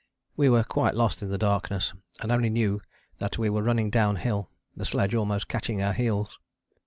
[0.35, 1.93] We were quite lost in the darkness,
[2.23, 2.81] and only knew
[3.19, 6.39] that we were running downhill, the sledge almost catching our heels.